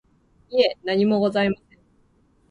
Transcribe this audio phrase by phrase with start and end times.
[0.49, 1.79] いえ、何もございません。